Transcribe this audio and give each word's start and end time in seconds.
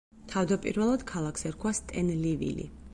თავდაპირველად 0.31 1.05
ქალაქს 1.13 1.47
ერქვა 1.53 1.77
სტენლივილი. 1.83 2.71